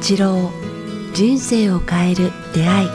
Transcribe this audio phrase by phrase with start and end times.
[0.00, 0.50] 八郎
[1.12, 2.88] 人生を変える出会い。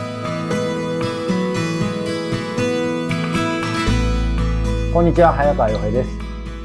[4.94, 6.10] こんにちは早川洋平です。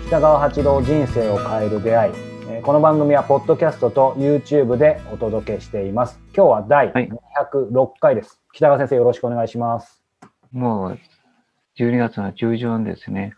[0.06, 2.12] 北川八郎人生を変える出会い。
[2.50, 6.20] えーこの番組はポッドキャストと YouTube でお届けしています。
[6.36, 7.10] 今日は第はい。
[7.52, 10.02] 206回です、北川先生よろしくお願いします。
[10.52, 10.98] もう
[11.78, 13.34] 12月の中旬ですね。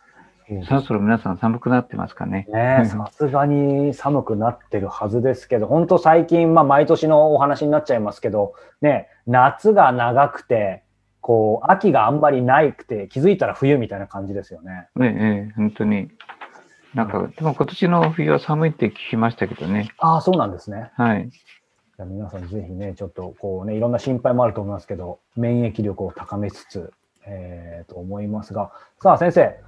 [0.67, 2.47] そろそろ皆さん寒くなってますかね。
[2.53, 10.83] ねえ さすがに寒くなってるはずですけど、本当最近、まあ毎年のお話になっちゃいますけど、ね、夏が長くて、
[11.21, 14.89] こう、秋があんまりないくて、気づいたら冬みたいな感じですよね。
[15.01, 16.11] ええええ、本当に。
[16.95, 19.91] なんか、でも今年の冬は寒いって聞きましたけどね。
[19.99, 20.91] ああ、そうなんですね。
[20.97, 21.31] はい。
[21.31, 26.93] じゃあ皆さんぜひね、ちょっとこうね、いろんな心配もあると思いますけど、免疫力を高めつつ、
[27.27, 29.61] えー、と思いますが、さあ先生、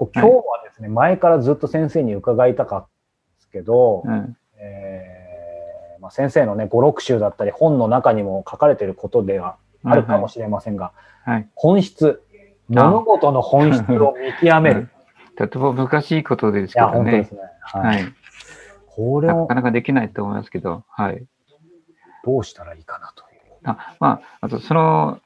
[0.00, 2.88] こう今日はですね、前からずっと先生に伺いたかったん
[3.36, 4.34] ですけど、うん。
[4.58, 10.92] えーまあ、先生のね、語録集だったり本の中にも書かれていることではあるかもしれませんが、
[11.26, 11.48] はい。
[11.54, 12.22] 本質、
[12.68, 14.88] 物事の本質を見極める。
[15.36, 17.32] とても難しいことですけどねです。
[17.32, 17.40] ね。
[17.60, 17.96] はい。
[17.96, 18.14] はい。
[18.86, 21.22] これをなかなかできないと思いますけど、はい。
[22.24, 23.60] どうしたらいいかなという。
[23.64, 25.18] あまあ、あと、その、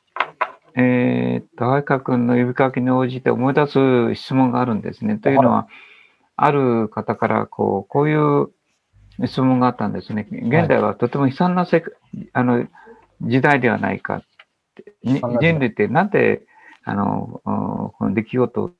[0.76, 5.18] えーっと、早川君の呼びかけに応じて思い出す質問があるんですね。
[5.18, 5.68] というのは、
[6.36, 8.48] ある方から、こう、こういう
[9.26, 10.26] 質問があったんですね。
[10.30, 11.94] 現代はとても悲惨な世界、
[12.32, 12.66] あの、
[13.22, 14.22] 時代ではないか
[15.02, 16.42] 人類ってなんで、
[16.84, 18.72] あの、うんこの出来事っ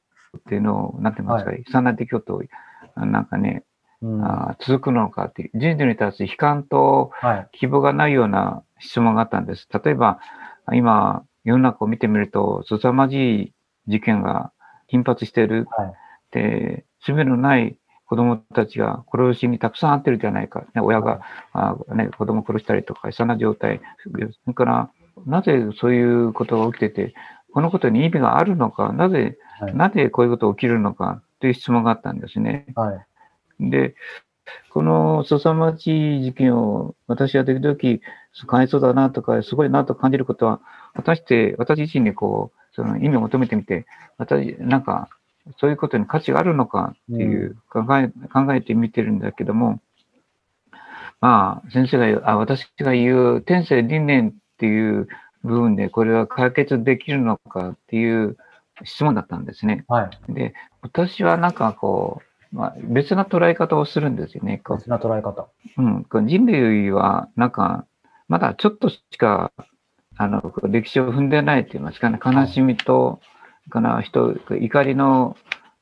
[0.48, 2.42] ていうのを、なんて言いますか、は悲惨な出来事を、
[2.96, 3.64] あなんかね、
[4.02, 7.12] うん、はあー続くのかっていう、人類に対する悲観と
[7.52, 7.58] い。
[7.58, 9.68] 希望がないような質問があったんです。
[9.84, 10.18] 例えば、
[10.72, 13.52] 今、世の中を見てみると、凄まじい
[13.88, 14.52] 事件が
[14.88, 15.66] 頻発している。
[15.70, 15.92] はい。
[16.32, 20.64] で、罪のない子供たちが殺しにたくさん遭ってるじゃないか。
[20.74, 21.20] ね、親が、
[21.52, 23.80] あね、子供を殺したりとか、悲惨な状態。
[24.02, 24.10] そ
[24.48, 24.90] れから、
[25.26, 27.14] なぜそういうことが起きてて、
[27.52, 32.66] このことに意味があるのか、なぜ、はいなぜこういうことが起きるのかという質問があったんですね。
[32.74, 32.92] は
[33.60, 33.70] い。
[33.70, 33.94] で、
[34.70, 37.76] この凄まじい事件を私は時々、
[38.46, 40.60] かわいそうだなとか、すごいなと感じることは、
[40.94, 43.86] 果たして私自身にこう、その意味を求めてみて、
[44.18, 45.08] 私、なんか、
[45.58, 49.80] そういうことに価値があるのかっていう考え、考えてみてるんだけども、
[51.20, 55.08] まあ、先生が言う、あ、私が言う天性輪廻っていう
[55.42, 58.36] 部分でこれは解決できるのかっていう
[58.84, 59.84] 質問だったんですね。
[59.88, 60.32] はい。
[60.32, 62.20] で、私はなんかこ
[62.52, 64.60] う、まあ、別な捉え方をするんですよね。
[64.64, 65.48] こ別な捉え方。
[65.76, 65.82] う
[66.16, 67.86] うん、人類はなんか、
[68.28, 69.52] まだちょっとしか、
[70.16, 73.20] あの、歴史を踏んでないって言いますかね、悲しみと、
[73.70, 75.36] かな、人、怒りの、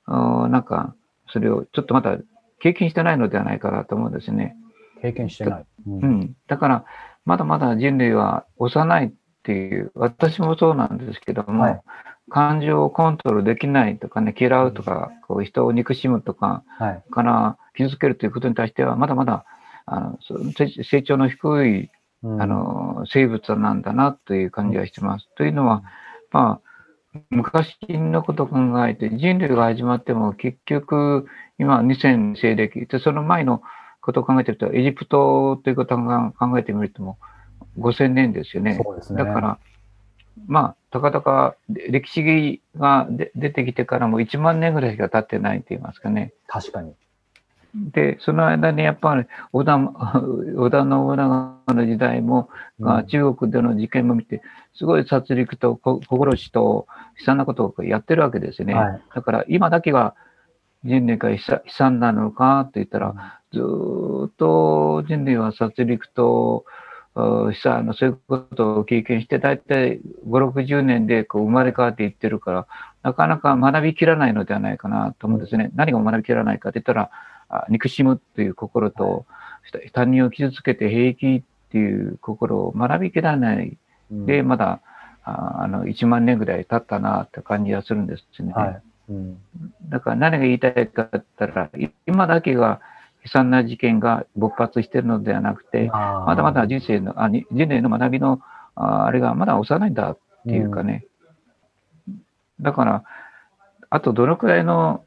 [0.07, 0.95] なんか、
[1.29, 2.19] それをちょっとまだ
[2.61, 4.57] 経験してないのではないかなと思うんですね。
[5.01, 5.67] 経験してない。
[5.87, 6.07] うう。
[6.07, 6.37] ん。
[6.47, 6.85] だから、
[7.25, 11.81] まだまだ人類は幼いっていう、私もそうなんですけども、はい
[12.29, 17.03] 感情をコントロールできないとかね、嫌うとか、こう人を憎しむとか、はい。
[17.11, 19.45] から傷つけるということに対しては、まだまだ、
[19.85, 20.19] あの、
[20.57, 21.91] 成成長の低い、うん
[22.25, 25.29] あ、の、生物なんだなという感じがしてます。
[25.37, 25.83] というのは、
[26.31, 31.27] まあ、昔のことを考えて、人類が始まっても結局、
[31.59, 33.63] 今2000西暦、で、その前の
[34.01, 35.99] ことを考えてると、エジプトということを
[36.33, 37.19] 考えてみるとも、
[37.79, 38.81] 5000年ですよね。
[38.83, 39.25] そうですね。
[39.25, 39.59] だから、
[40.47, 46.33] まあ、たかだか歴史がで出てきてからも1万年ぐらいしか経ってないと言いますかね。
[46.47, 46.95] 確かに。
[47.75, 49.77] で、その間にやっぱり織田、
[50.57, 54.43] 織田信長の時代も、まあ中国での事件も見て、
[54.75, 56.87] すごい殺戮とこ心しと
[57.19, 58.75] 悲惨なことをやってるわけですよね。
[58.75, 59.03] はい。
[59.15, 60.15] だから今だけが
[60.85, 66.65] 人類が悲惨悲惨なのかと言ったら、ずーっと人類は殺戮と、
[67.15, 72.67] あ悲惨なそういうことを経験して、だいたい5、60年でこう生まれ変わっていってるから、
[73.03, 75.71] なかなか学びきらないのではないかなと思うんですね。
[75.75, 77.11] 何が学びきらないかと言ったら、あ
[77.69, 79.27] 憎しむという心と、
[79.93, 83.79] 他人を傷つけて平気っていう心を学びきらない
[84.13, 84.81] うんで、まだ、
[85.25, 88.53] ああの、1万年ぐらい経ったなって感じがするんですね。
[88.53, 88.83] はい。
[89.09, 89.39] うん。
[89.89, 92.81] だから何が言いたいかって言ったら、い今だけが
[93.25, 98.41] 悲惨な事件が勃発しているのではなくて、まだまだ人生の、あに人類の学びの、
[98.75, 101.07] ああれがまだ幼いんだっていうかね。
[102.61, 103.05] だから、
[103.91, 105.05] あとどのくらいの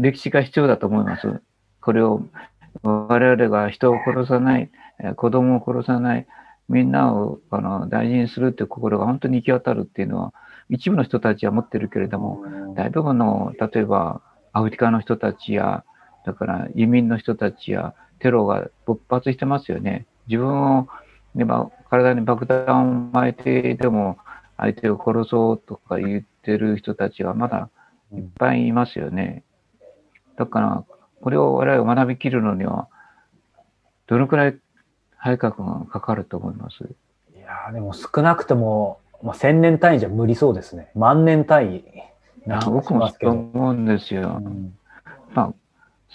[0.00, 1.40] 歴史が必要だと思います
[1.80, 2.22] これを、
[2.82, 4.70] 我々が人を殺さない、
[5.02, 6.26] え子供を殺さない、
[6.68, 10.34] みんなをあの大事にするっていう心が本当に行き渡るっていうのは、
[10.68, 12.42] 一部の人たちは持ってるけれども、
[12.74, 14.20] 大部分の、例えば、
[14.52, 15.84] アフリカの人たちや、
[16.24, 20.06] だから移民の人たちや、テロが勃発してますよね。
[20.28, 20.88] 自分を、
[21.34, 21.44] ね、
[21.88, 24.18] 体に爆弾を巻いてでも
[24.56, 27.68] 相手を殺そうとか言ってる人たちはまだ
[28.12, 29.42] いっぱいいますよね。
[30.40, 30.84] だから、
[31.20, 32.88] これを我々が学びきるのには、
[34.06, 34.56] どのくらい
[35.18, 36.82] 改革がかかると思います？
[37.36, 40.90] いやーでも少なくとも、まあ、1000年単位じゃ無理そうですね。
[40.94, 41.84] 万年単位
[42.46, 43.32] な気がしますけど。
[43.32, 44.40] 思うんですよ。
[44.42, 44.74] うん
[45.34, 45.54] まあ、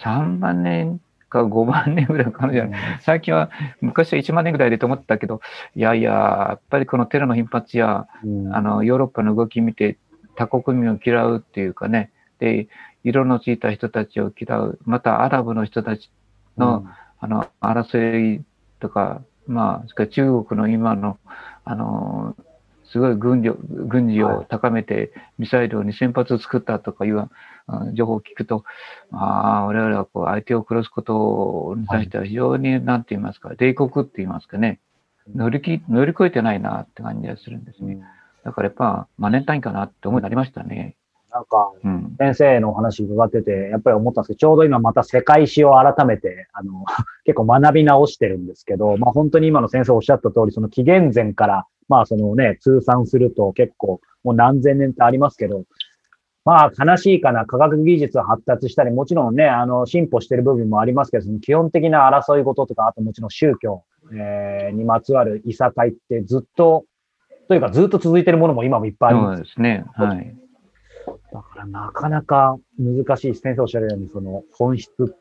[0.04, 1.00] 3万年
[1.30, 3.00] か5万年ぐらいかかるじゃない。
[3.02, 5.40] 最近は、昔は1万年ぐらいでと思ってたけど、
[5.76, 9.98] いやいや、やっぱりこのテロの頻発や、うんあの、ヨーロッパの動き見て、
[10.36, 12.68] 他国民を嫌うっていうかね、で、
[13.06, 16.10] 色のついた人たちを嫌う、またアラブの人たち
[16.58, 16.86] の、
[17.20, 18.44] あの、争い
[18.80, 21.18] とか、まあ、それから中国の今の、
[21.64, 22.36] あの、
[22.86, 28.64] すごい軍事軍事を高めて、ミサイルを2000発作ったとかいううん情報を聞くと、
[29.12, 34.80] ああ、我々はこう相手を殺すことに対しては非常に、なんて言いますか、冷酷って言いますかね、
[35.34, 38.00] 乗りき乗り越えてないなって感じがするんですね。
[38.44, 40.96] だからやっぱ、万年単位かなって思いになりましたね。
[41.36, 42.16] なんか、うん。
[42.18, 46.86] 先生のお話伺ってて、やっぱり思ったんですけど、ちょうど今また世界史を改めて、あの、
[47.26, 55.66] 結構学び直してるんですけど、まあ本当に今の先生おっしゃった通り、その紀元前から、まあそのね、通算すると結構もう何千年ってありますけど、
[56.46, 63.84] まあ悲しいかな、科学技術が発達したり、もちろんね、あの、進歩してる部分もありますけど、その基本的な争い事とか、あともちろん宗教、
[64.14, 66.86] えーにまつわるいさかいってずっと、
[67.50, 69.86] というかずっと続いてるものも今もいっぱいありますそうですね。
[69.96, 70.36] はい。
[71.32, 75.16] だからなかなか難しい、先生おっしゃるように、その本質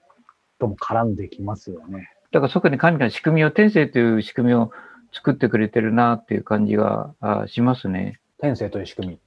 [0.59, 2.11] とも絡んできますよね。
[2.33, 4.71] だからそこに神が仕組みを、天性という仕組みを
[5.13, 8.21] 作ってくれてるなっていう感じがあしますね。
[8.41, 9.19] 天性という仕組み。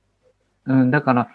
[0.65, 1.30] うん、だから、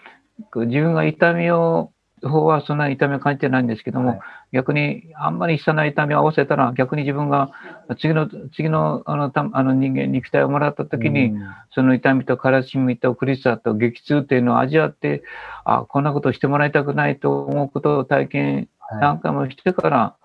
[0.55, 1.91] 自分が痛みを、
[2.29, 4.19] 方はそんなに痛みを感じてないんですけども、はい。
[4.53, 7.51] 逆にあんまり悲惨な痛みを合わせたら、逆に自分が
[7.99, 11.41] 次の、次のあのたあの人間、肉体をもらった時に、うん。
[11.71, 15.23] その痛みと悲しみと苦しさと激痛っていうのを味わって、
[15.65, 19.01] あ、こんなことしてもらいたくないと思うことを体験はい。
[19.01, 20.15] 何回もしてから、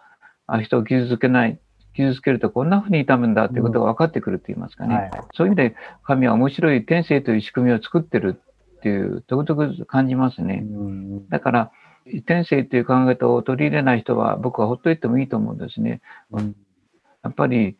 [0.46, 1.60] あ人を傷つけない、
[1.94, 4.94] 傷つけるとこんな風に痛むんだっていうことが分かってくるって言いますかね。
[4.94, 5.10] はい。
[5.34, 8.40] そういう意味で神は面白い天性という仕組みを作ってる
[8.78, 10.64] っていう、独特感じますね。
[10.64, 11.28] うん。
[11.28, 11.72] だから、
[12.26, 16.00] 天性という考え方を取り入れない人は僕はほっといてもいいと思うんですね。
[16.32, 16.56] うん
[17.24, 17.76] やっぱり、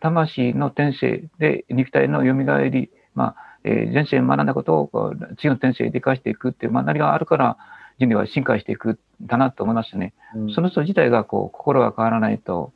[0.00, 7.58] 魂の天性で肉体の蘇り、まあ、えー前世学んだことをこう次の天性で生かしていくっていう学びがあるから
[7.98, 10.14] 人類は進化していくんだなと思いますね。
[10.34, 12.72] うんその人自体がこう心が変わらないと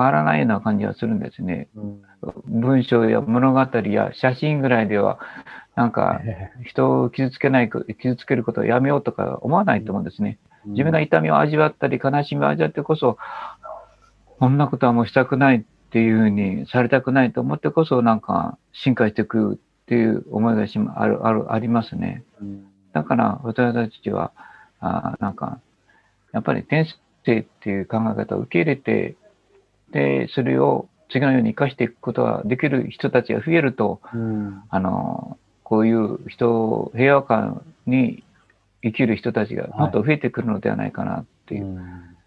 [0.00, 1.68] 変わらないような感じがするんですね。
[1.74, 2.02] うん
[2.44, 5.18] 文章や物語や写真ぐらいでは
[5.74, 6.20] なんか
[6.66, 10.38] 人を傷つけない、傷つけることをやめようとか思わないと思うんですね。
[10.66, 13.16] 自分が痛みを味わったり悲しみを味わってこそ、
[14.38, 22.24] こんなことはもうしたくないっていうふうにされたくないと思ってこそ、なんか進化していくっていう思いがしまある、ある、ありますね。
[22.40, 24.32] うんだから私たちは、
[24.80, 25.60] あなんか、
[26.32, 26.86] やっぱり天
[27.24, 29.16] 性っていう考え方を受け入れて、
[29.92, 34.62] で、それを次のように生かしていくことができる人たちが増えると、うん。
[34.68, 38.24] あの、こういう人、平和感に
[38.82, 41.80] 生きる人たちがもっと増えてくるのではないかなっていう。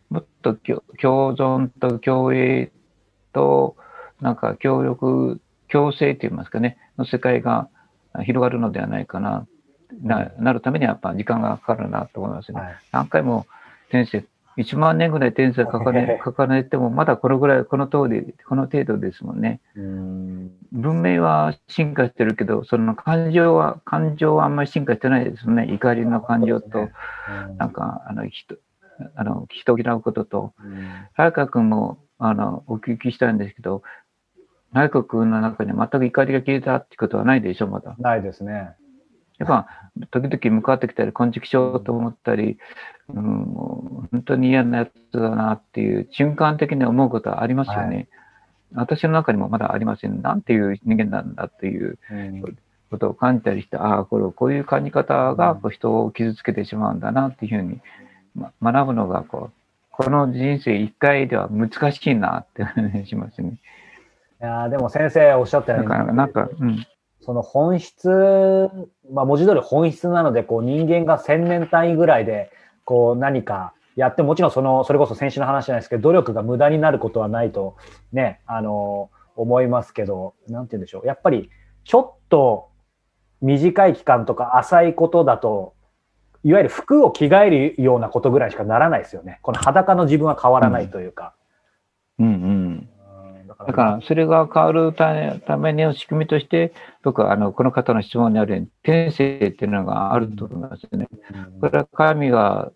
[0.10, 2.72] もっと共共存と共栄
[3.34, 3.76] と、
[4.22, 7.68] なんか協力、共生って言いますかね、の世界が
[8.24, 9.48] 広がるのではないかな、
[10.02, 12.62] ななるためにはやっぱ時間がかかるなと思いますね。
[12.62, 12.76] はい。
[12.92, 13.48] 何回も
[13.90, 14.26] 転生、
[14.58, 19.60] 1万年ぐらい転生か かね、かかねても、まだこのぐらい、この通り、この程度ですもんね。
[19.76, 25.72] うん文明は進化してるけど、その感情は、感情はあんまり進化してないですよね。
[25.72, 26.90] 怒りの感情と、
[27.58, 28.56] なんか、あの、人、
[29.16, 30.84] あの、人を嫌うことと、うん
[31.14, 33.84] 早川君も、あの、お聞きしたいんですけど、
[34.74, 37.96] 早川君の中に全く怒りが消えたってことはないでしょ、まだ。
[38.00, 38.76] ないですね。
[39.38, 39.68] やっぱ、
[40.12, 42.58] 時々向かってきたり、こんちきしようと思ったり、
[43.10, 43.24] うん、
[44.12, 48.08] 本当に嫌なやつだなっていう、瞬間的に思うことはありますよね。
[48.74, 50.22] は私の中にもまだありません。
[50.22, 52.58] なんていう人間なんだっていううん
[52.90, 57.82] ことを感じたりして、ああ、これ、こういう感じ方がうんこう人を傷つけてしまうんだなっていうふうに、
[58.36, 59.54] ま、学ぶのがこう、
[59.92, 63.60] この人生一回では難しいなって感じしますね。
[64.42, 66.86] いやーでも先生おっしゃったように、だから、なんか、うん。
[67.22, 68.70] その本質、
[69.12, 72.52] まあ文字通り本質なので、こう人間が千年単位ぐらいで、
[72.86, 77.78] こう何かやって、もちろんその、それこそ先週の話じゃないですけど、努力が無駄になることはないと
[78.12, 81.08] ね、あの、思いますけど、なんて言うんでしょう。
[81.08, 81.50] やっぱり、
[81.84, 82.70] ちょっと
[83.42, 85.74] 短い期間とか浅いことだと、
[86.44, 89.40] いわゆる服を着替えるようなことぐらいしかならないですよね。
[89.44, 91.36] この裸の自分は変わらないというか。
[92.20, 92.34] うんうん。
[92.34, 92.90] うん
[93.68, 101.08] だから、それが変わるための仕組みとして、僕は、あの、この方の質問にあるように、天性っていうのがあると思いますね。
[101.60, 102.72] これは神が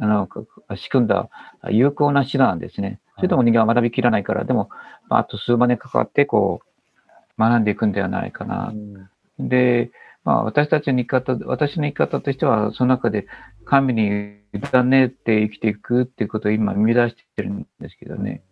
[0.00, 0.28] あの
[0.76, 1.28] 仕組んだ
[1.68, 3.00] 有効な手段ですね。
[3.16, 4.70] それでも人間は学びきらないから、でも、
[5.08, 9.42] まあ、あと数万年かかって、こう、学んでいくんではないかなう。
[9.42, 9.90] んで、
[10.24, 13.26] まあ、私たちの生き方、私の生き方としては、その中で
[13.66, 14.08] 神に
[14.54, 18.42] 委ねて生きていくっていうことを今見出してるんですけどね。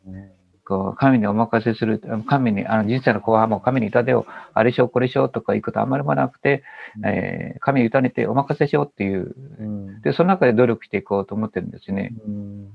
[0.68, 6.62] こう神にお任せする、神に、あの人生の後半も神に委ねよう、あれしよう、これしようとかいうことはあんまりもなくて、
[7.04, 10.00] えー神に委ねてお任せしようっていう、うん。
[10.02, 12.12] で、その中で努力していこうと思ってるんですね。
[12.26, 12.68] うん。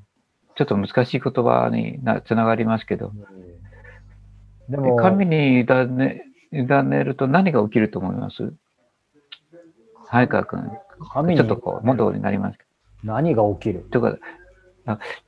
[0.55, 3.11] ちょっと難しい言葉になつながりますけど、
[4.69, 8.53] でも、神に委ね委ねると何が起きると思います？
[10.07, 10.71] 早川君、
[11.11, 12.63] 神にちょっとこう、元になりますけ
[13.03, 13.85] 何が起きる？
[13.91, 14.01] ど。
[14.01, 14.17] といや、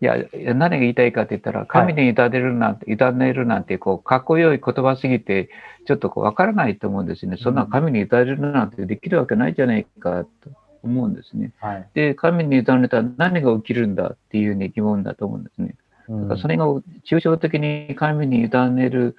[0.02, 0.18] いや
[0.54, 5.50] 何が言いたいかって言ったら、神に委ねるなんて、委ねるなんて、こう、かっこよい言葉すぎて、
[5.88, 7.38] ちょっとこう、わからないと思うんですね。
[7.38, 10.50] そんな神に委ねるなんてできるわけないじゃないかと
[10.84, 11.52] 思うんですね。
[11.60, 11.90] はい。
[11.94, 15.76] で、神に委ねたら何が起きるんだっていうね、疑問だと思うんですね。
[16.10, 16.68] うんだからそれが
[17.10, 19.16] 抽象的に神に委ねる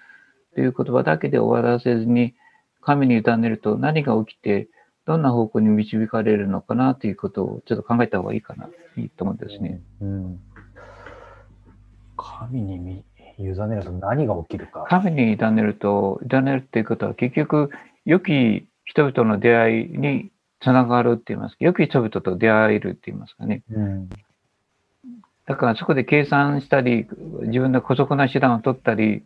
[0.55, 2.35] という言葉だけで終わらせずに、
[2.83, 4.69] 神に委ねると何が起きて、
[5.07, 9.81] どんな方向に導かれるのかなということをちょっと考えた方がいいかな、いいと思うんですね。
[10.01, 10.41] うん
[12.17, 13.05] 神にみ
[13.39, 14.87] 委ねると何が起きるか。
[14.89, 17.71] 神に委ねると、委ねるっていうことは結局、
[18.05, 23.63] 良き人々の出会いにつながるって言いますか、良き人々と出会えるって言いますかね。
[23.71, 24.09] うん
[25.47, 27.07] だからそこで計算したり、
[27.43, 29.23] 自分の姑息な手段を取ったり、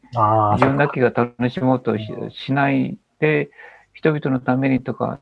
[0.53, 2.05] 自分だけが楽しもうとし
[2.45, 3.51] しないで、
[3.95, 5.19] 人々のためにとか、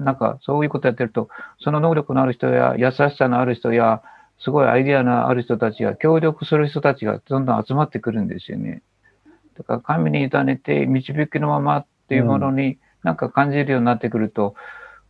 [0.00, 1.28] なんかそういうことやってると、
[1.60, 4.02] その能力のある人や優しさのある人や、
[4.38, 8.82] すごいアイデアのある人たちや、協力する人たちがどんどん集まってくるんですよね。
[9.56, 14.54] だから神に委ねて導きのままっていうものになんか感じるようになってくると、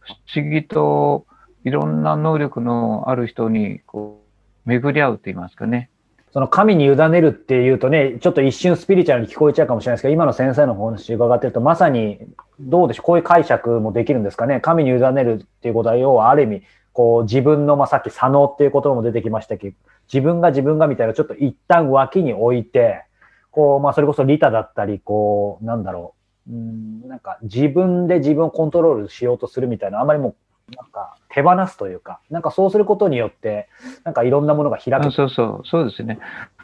[0.01, 1.27] 不思議と
[1.65, 4.25] いろんな能力のある人にこ
[4.67, 5.91] う巡り合うと言いますかね。
[6.33, 12.21] その神に委ねるっていうとね、ちょっと一瞬スピリチュアルに聞こえちゃうかもしれないですけど、今の先生のお話伺ってると、まさに
[12.61, 14.61] どうでしょう、こういう解釈もできるんですかね。
[14.61, 19.77] 神に委ねるっていうことは、要はある意味、こう自分の、まあ、さっき左脳っていう言葉も出てきましたけど、
[20.13, 23.05] 自分が自分がみたいな、ちょっと一旦脇に置いて、
[23.51, 26.15] こう、まあ、それこそ利他だったり、こう、なんだろ
[26.49, 30.35] う、うん、なんか自分で自分をコントロールしようとするみたいな、あんまりもう、
[30.77, 33.69] なんか手放すというか、なんかそうすることによって、
[34.05, 36.19] なんかいろんなものが開けあそうそう、そうですね。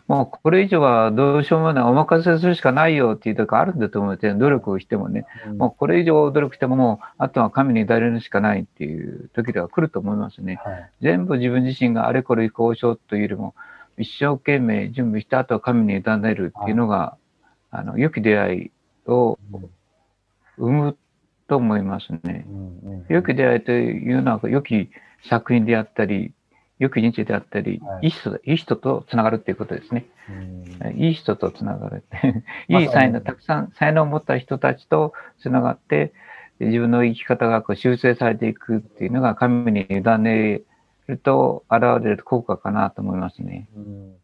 [0.09, 5.59] もうこれ以上はどうしようもない、お任せするしかないよっていうとこあるんだと思って、努力をしてもね、うん。
[5.59, 10.61] もうこれ以上努力してももう、あとは神に委ねるしかないっていう時では来ると思いますね。
[10.65, 10.91] はい。
[11.01, 13.55] 全部自分自身があれこれ交渉というよりも、
[13.99, 17.17] 一生懸命準備した後は神に委ねるっていうのが、
[17.73, 18.71] あの、良き出会い
[19.07, 19.39] を
[20.57, 20.97] 生む
[21.49, 22.47] と思いますね。
[23.09, 24.91] 良き出会いというのは、良き
[25.29, 26.33] 作品であったり、
[26.79, 30.07] 良き人生であったり、はいいい人だ、いい人とつながるっていうことですね。
[30.29, 32.05] うんいい人とつながる。
[32.69, 36.13] いい才能、たくさん才能を持った人たちとつながって、
[36.59, 40.63] で自分の生き方がこう修正されていくっていうのが神に委ね
[41.07, 43.69] ると現れる効果かなと思いますね。
[43.77, 44.15] うん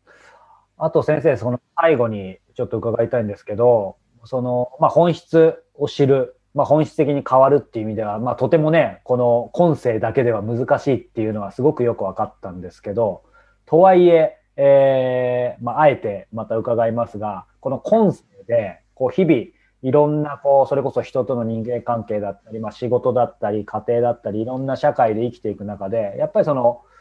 [0.85, 13.23] あと先生、その最後にちょっと伺いたいんですけど、その、まあ、本質を知る、まあ、本質的に変わるっていう意味では、まあ、とてもね、この今世だけでは難しいっていうのはすごくよく分かったんですけど、
[13.67, 19.47] とはいえ、えーまあ、あえてまた伺いますが、この今世で、こう、日々、
[19.83, 26.93] いろんな、こう、それこそ人との人間関係だったり、まあ、仕事だったり、家庭だったり、いろんな社会で生きていく中で、やっぱりその、うん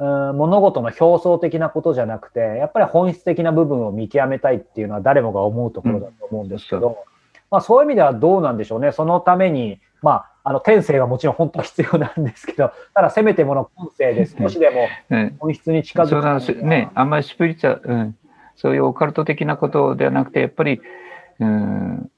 [0.00, 6.94] 物事の表層的なことじゃなくて、やっぱり本質的な部分を見極めたいっていうのは誰もが思うところだと思うんですけど、うん。
[7.50, 8.92] まあそういう意味ではどうなんでしょうね。
[8.92, 16.40] そのために、まあ、あの、天性がもちろん本当は必要なんですけど、ただせめてもの今世で少しでもう ん、本質に近づく。
[16.40, 18.16] そんね、あんまりスピリチュアル、うん、
[18.56, 20.80] そういうオカルト的なことではなくて、やっぱり、
[21.40, 22.10] うん、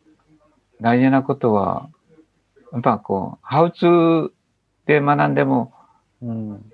[0.81, 1.89] 大事なことは、
[2.73, 4.31] やっぱこう、ハウツー
[4.87, 5.73] で学んでも、
[6.23, 6.73] うん、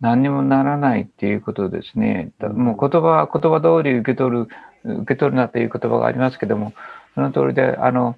[0.00, 2.32] 何にもならないっていうことですね。
[2.38, 4.48] だもう言葉、言葉通り受け取る、
[4.84, 6.72] 受け取るなという言葉がありますけども、
[7.20, 8.16] その通りで、あの、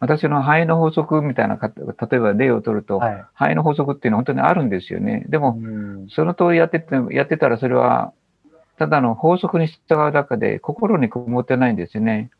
[0.00, 1.68] 私の肺の法則みたいなか、
[2.10, 3.24] 例えば例を取ると、はい。
[3.34, 5.24] 肺の法則っていうのは本当にあるんですよね。
[5.28, 8.12] でも、うんその通りやってて、やってたらそれは、
[8.78, 12.30] ただの法則に従うだけで心にこもってないんですよね。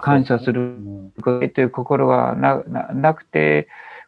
[0.00, 3.66] 感謝すうるんという心がなくて、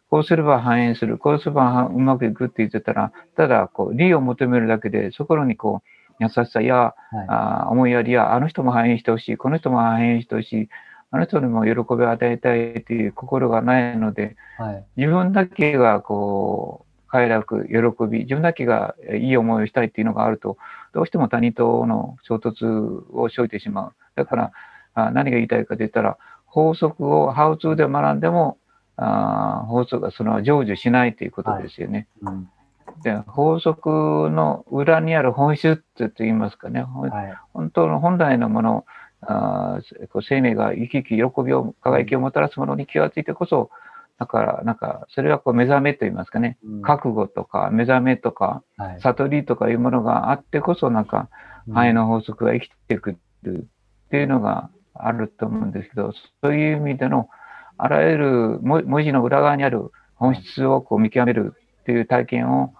[0.09, 10.69] こうすれば反映する、こうすればうまくいくって言ってたら、ただこう、利を求めるだけで、そこにこう、優しさや、はいあ思いやりや、あの人も繁栄してほしい、この人も繁栄してほしい、
[11.11, 14.85] あの人にも喜びを与えたいという心がないので、はい。
[14.97, 17.75] 自分だけがこう、快楽、喜
[18.07, 20.57] び、自分だけがいい思いをしたいっていうのがあると、
[20.93, 22.65] どうしても他人との衝突
[23.13, 23.93] を生じてしまう。
[24.15, 24.51] だから、
[24.95, 28.57] あ何が言いたいかと言ったら、法則をハウツーで学んでも、
[28.97, 32.07] あ法則がその成就しないということですよね。
[32.21, 32.49] うん
[33.03, 33.89] で法則
[34.29, 37.33] の裏にある本質と言いますかね、はい。
[37.53, 38.85] 本当の本来のもの、
[39.21, 43.69] あーこう生命が生き生き喜びを、輝きをもたらすものに気がついてこそ、
[44.19, 49.01] だから、なんか、それはこう目覚めと言いますかね、うん覚悟とか目覚めとか、はい。
[49.01, 51.29] 悟りとかいうものがあってこそ、なんか、
[51.71, 53.67] 繁栄の法則が生きてくる
[54.05, 57.29] っていうのがあると思うんですけど、そういう意味での、
[57.77, 62.73] あらゆる文文字の裏側にある本質をこう見極めるっていう体験を、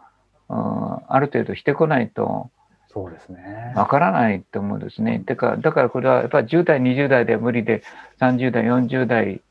[0.53, 2.49] うんある程度してこないと
[2.93, 3.73] そうですね。
[3.75, 5.19] わからないと思うんですね。
[5.25, 7.81] てか、だからこれはやっぱり10代、20代では無理で、
[8.19, 9.41] 30代、40代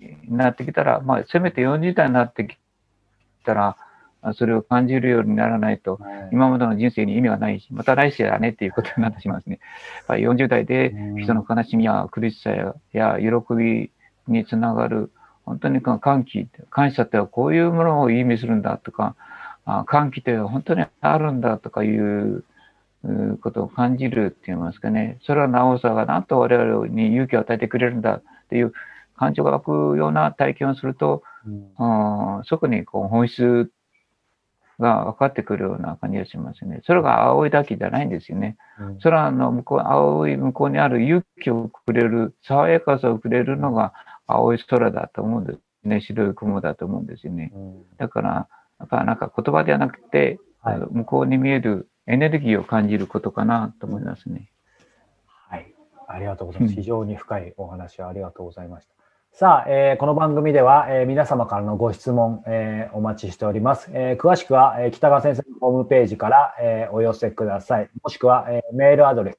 [0.00, 2.56] になってきたら、まあ、せめて40代になってき
[3.44, 3.76] たら、
[4.22, 9.58] あそれを感じるようにならないと、はい今までの人生に意味がないし、また来世だねっていうことになってしまうんですね。
[9.96, 13.90] やっぱり40代でうん人の悲しみや苦しさやや喜び
[14.28, 15.10] につながる、
[15.44, 19.37] 本当に歓喜、感謝ってはこういうものを意味するんだとか、あ
[19.86, 22.44] 歓喜って本当にあるんだとかいう
[23.04, 25.18] うことを感じるって言いますかね。
[25.22, 28.72] それはなおさがなんと我々に勇気を与えてくれるんだっていう
[29.16, 33.70] 感情が湧くような体験をすると、うんそこにこう本質
[34.78, 36.80] が分かってくるような感じがしますね。
[36.84, 38.56] それが青いだけじゃないんですよね。
[38.80, 43.92] うん空の向こう、青い向こうにある勇気をくれる、爽やかさをくれるのが
[44.26, 46.00] 青い空だと思うんですね。
[46.00, 47.50] 白い雲だと思うんですよね。
[47.54, 48.48] うんだから、
[48.78, 54.50] やっぱなんか言葉ではなくて、はい向こうに見えるエネルギーを感じることかなと思いますね。
[55.48, 55.72] はい。
[56.08, 56.72] ありがとうございます。
[56.72, 58.92] うん非常に深いお話をありがとうございました。
[59.32, 63.88] さあ、えーこの番組では、えー皆様からのご質問、えーお待ちしております。
[63.92, 67.90] えー詳しくは、えー北川先生のホームページから、えーお寄せください。
[68.02, 69.38] もしくは、えーメールアドレス、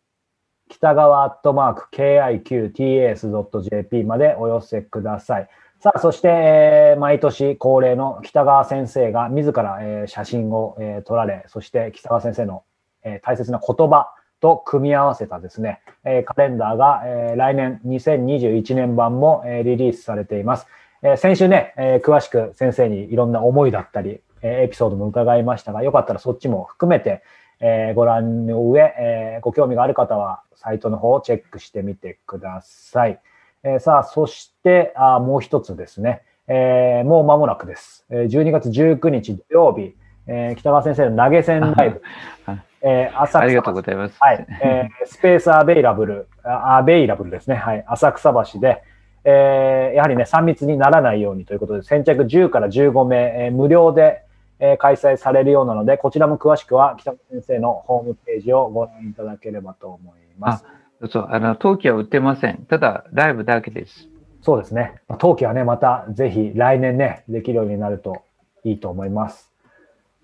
[0.69, 5.49] 北川アットマーク KIQTAS.jp までお寄せください。
[5.81, 12.63] さあ、そして、えー毎年恒例の北川先生が自ら、えー写真を、えー撮られ、そして北川先生の、
[13.03, 20.67] えー大切な言葉と組み合わせたですね、えーカレンダーが、えー来年2021年版も、えーリリースされています。
[21.01, 27.23] えー先週ね、えー詳しく先生にいろんな思いだったり、えーエピソードも伺いましたが、よかったらそっちも含めて、
[27.61, 33.21] えーご覧の上、えーご興味がある方はサイトの方をチェックしてみてください。
[33.63, 38.05] えーさあ、そして、あーもう一つですね、えーもう間もなくです。
[38.09, 39.95] えー12月19日土曜日、
[40.27, 42.01] えー北川先生の投げ銭ライブ
[42.45, 44.15] はい、えー浅草ありがとうございます。
[44.19, 47.55] はい、えースペースアベイラブル、あアベイラブルですね。
[47.55, 48.81] はい、浅草橋で、
[49.25, 54.23] えーやはりね、3密にならないようにということで、先着10から15名、えー無料で、
[54.59, 60.63] えー開催されるようなので、こちらも詳しくは北野先生のホームページをご覧いただければと思います。
[61.07, 62.65] そう、あの、陶器は売ってません。
[62.69, 64.09] ただ、ライブだけです。
[64.41, 64.95] そうですね。
[65.07, 68.21] まあ冬季はね、またぜひ来年ね、できるようになると
[68.63, 69.49] いいと思います。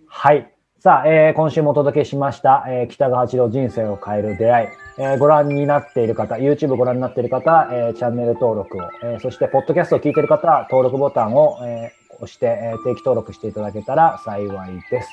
[0.08, 0.50] はい。
[0.80, 4.68] さあ、えー今週もお届けしました、えー北川八郎人生を変える出会い。
[5.00, 15.10] えーご覧になっている方、YouTube ご覧になっている方、えーチャンネル登録を、えーそして、ポッドキャストを聞いている方は、登録ボタンを、えー押して、えー定期登録していただけたら幸いです。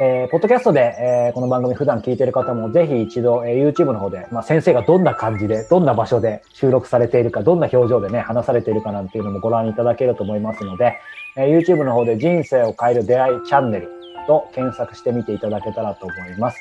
[0.00, 10.98] えーポッドキャストで、えーこの番組普段聞いてる方もぜひ一度、えー YouTube の方で、まあ、先生がどんな感じで、どんな場所で収録されているか、どんな表情でね、話されているかなんていうのもご覧いただけると思いますので、
[11.36, 13.90] えー YouTube の方で人生を変える出会いチャンネル
[14.26, 16.58] と検索してみていただけたらと思います。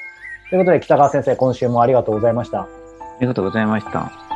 [0.49, 2.61] ということで、北川先生、今週もありがとうございました。
[2.61, 2.67] あ
[3.21, 4.30] りがとうございました。